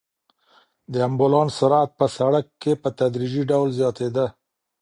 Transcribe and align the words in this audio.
د 0.93 0.95
امبولانس 1.07 1.51
سرعت 1.59 1.89
په 1.99 2.05
سړک 2.17 2.45
کې 2.61 2.71
په 2.81 2.89
تدریجي 2.99 3.43
ډول 3.51 3.69
زیاتېده. 3.79 4.25